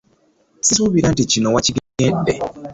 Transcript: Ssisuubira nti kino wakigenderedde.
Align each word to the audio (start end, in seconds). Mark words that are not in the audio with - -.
Ssisuubira 0.63 1.07
nti 1.13 1.23
kino 1.31 1.47
wakigenderedde. 1.55 2.33